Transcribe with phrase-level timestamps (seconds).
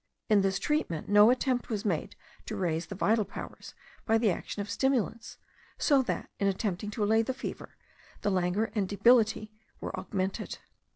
[0.29, 2.15] In this treatment no attempt was made
[2.47, 5.37] to raise the vital powers by the action of stimulants,
[5.77, 7.75] so that, in attempting to allay the fever,
[8.21, 10.57] the languor and debility were augmented.